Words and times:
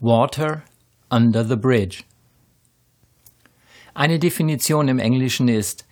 Water 0.00 0.62
under 1.10 1.44
the 1.44 1.56
bridge. 1.56 2.04
Eine 3.94 4.18
Definition 4.18 4.88
im 4.88 4.98
Englischen 4.98 5.48
ist 5.48 5.84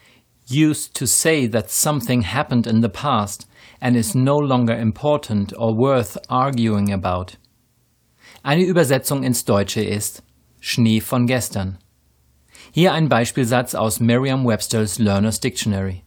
used 0.49 0.95
to 0.95 1.05
say 1.05 1.47
that 1.47 1.71
something 1.71 2.23
happened 2.23 2.67
in 2.67 2.81
the 2.81 2.89
past 2.89 3.47
and 3.79 3.95
is 3.95 4.15
no 4.15 4.39
longer 4.39 4.75
important 4.77 5.53
or 5.59 5.77
worth 5.77 6.17
arguing 6.29 6.93
about. 6.93 7.37
Eine 8.43 8.65
Übersetzung 8.65 9.23
ins 9.23 9.45
Deutsche 9.45 9.83
ist 9.83 10.23
Schnee 10.61 11.01
von 11.01 11.27
gestern. 11.27 11.77
Hier 12.73 12.95
ein 12.95 13.11
Beispielsatz 13.11 13.75
aus 13.75 14.01
Merriam-Webster's 14.01 14.99
Learner's 14.99 15.41
Dictionary. 15.41 16.03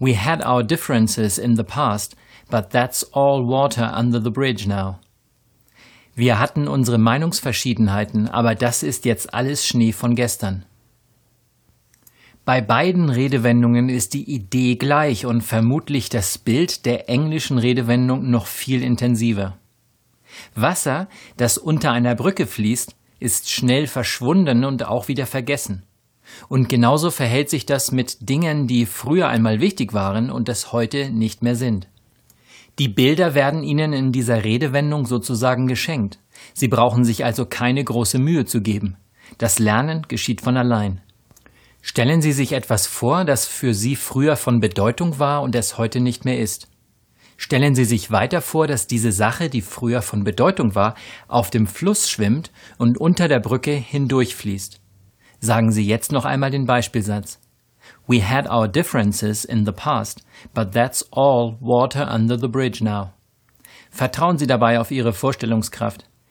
We 0.00 0.16
had 0.16 0.44
our 0.44 0.64
differences 0.64 1.38
in 1.38 1.54
the 1.54 1.62
past, 1.62 2.16
but 2.50 2.70
that's 2.70 3.04
all 3.12 3.46
water 3.46 3.92
under 3.96 4.20
the 4.20 4.30
bridge 4.30 4.66
now. 4.66 4.98
Wir 6.16 6.40
hatten 6.40 6.66
unsere 6.66 6.98
Meinungsverschiedenheiten, 6.98 8.28
aber 8.28 8.56
das 8.56 8.82
ist 8.82 9.04
jetzt 9.04 9.32
alles 9.32 9.64
Schnee 9.64 9.92
von 9.92 10.16
gestern. 10.16 10.64
Bei 12.50 12.60
beiden 12.60 13.10
Redewendungen 13.10 13.88
ist 13.88 14.12
die 14.12 14.28
Idee 14.28 14.74
gleich 14.74 15.24
und 15.24 15.42
vermutlich 15.42 16.08
das 16.08 16.36
Bild 16.36 16.84
der 16.84 17.08
englischen 17.08 17.58
Redewendung 17.58 18.28
noch 18.28 18.48
viel 18.48 18.82
intensiver. 18.82 19.56
Wasser, 20.56 21.08
das 21.36 21.58
unter 21.58 21.92
einer 21.92 22.16
Brücke 22.16 22.48
fließt, 22.48 22.96
ist 23.20 23.52
schnell 23.52 23.86
verschwunden 23.86 24.64
und 24.64 24.84
auch 24.84 25.06
wieder 25.06 25.26
vergessen. 25.26 25.84
Und 26.48 26.68
genauso 26.68 27.12
verhält 27.12 27.50
sich 27.50 27.66
das 27.66 27.92
mit 27.92 28.28
Dingen, 28.28 28.66
die 28.66 28.84
früher 28.84 29.28
einmal 29.28 29.60
wichtig 29.60 29.92
waren 29.92 30.28
und 30.28 30.48
es 30.48 30.72
heute 30.72 31.10
nicht 31.10 31.44
mehr 31.44 31.54
sind. 31.54 31.86
Die 32.80 32.88
Bilder 32.88 33.34
werden 33.36 33.62
Ihnen 33.62 33.92
in 33.92 34.10
dieser 34.10 34.42
Redewendung 34.42 35.06
sozusagen 35.06 35.68
geschenkt. 35.68 36.18
Sie 36.54 36.66
brauchen 36.66 37.04
sich 37.04 37.24
also 37.24 37.46
keine 37.46 37.84
große 37.84 38.18
Mühe 38.18 38.44
zu 38.44 38.60
geben. 38.60 38.96
Das 39.38 39.60
Lernen 39.60 40.06
geschieht 40.08 40.40
von 40.40 40.56
allein. 40.56 41.00
Stellen 41.82 42.20
Sie 42.20 42.32
sich 42.32 42.52
etwas 42.52 42.86
vor, 42.86 43.24
das 43.24 43.46
für 43.46 43.74
Sie 43.74 43.96
früher 43.96 44.36
von 44.36 44.60
Bedeutung 44.60 45.18
war 45.18 45.42
und 45.42 45.54
es 45.54 45.78
heute 45.78 46.00
nicht 46.00 46.24
mehr 46.24 46.38
ist. 46.38 46.68
Stellen 47.36 47.74
Sie 47.74 47.86
sich 47.86 48.10
weiter 48.10 48.42
vor, 48.42 48.66
dass 48.66 48.86
diese 48.86 49.12
Sache, 49.12 49.48
die 49.48 49.62
früher 49.62 50.02
von 50.02 50.24
Bedeutung 50.24 50.74
war, 50.74 50.94
auf 51.26 51.48
dem 51.48 51.66
Fluss 51.66 52.10
schwimmt 52.10 52.50
und 52.76 52.98
unter 52.98 53.28
der 53.28 53.40
Brücke 53.40 53.72
hindurchfließt. 53.72 54.78
Sagen 55.40 55.72
Sie 55.72 55.86
jetzt 55.86 56.12
noch 56.12 56.26
einmal 56.26 56.50
den 56.50 56.66
Beispielsatz. 56.66 57.40
We 58.06 58.22
had 58.22 58.46
our 58.46 58.68
differences 58.68 59.46
in 59.46 59.64
the 59.64 59.72
past, 59.72 60.22
but 60.52 60.72
that's 60.72 61.08
all 61.12 61.56
water 61.60 62.12
under 62.14 62.38
the 62.38 62.48
bridge 62.48 62.84
now. 62.84 63.14
Vertrauen 63.90 64.36
Sie 64.36 64.46
dabei 64.46 64.78
auf 64.78 64.90
Ihre 64.90 65.14
Vorstellungskraft. 65.14 66.04